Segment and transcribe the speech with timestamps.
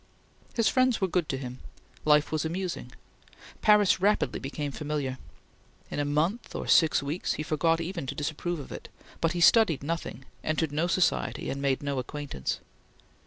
[0.55, 1.59] His friends were good to him.
[2.05, 2.91] Life was amusing.
[3.61, 5.19] Paris rapidly became familiar.
[5.91, 9.41] In a month or six weeks he forgot even to disapprove of it; but he
[9.41, 12.59] studied nothing, entered no society, and made no acquaintance.